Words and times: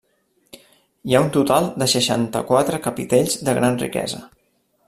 Hi 1.09 1.17
ha 1.17 1.21
un 1.25 1.29
total 1.35 1.69
de 1.83 1.89
seixanta-quatre 1.93 2.83
capitells 2.89 3.39
de 3.49 3.59
gran 3.63 3.81
riquesa. 3.87 4.27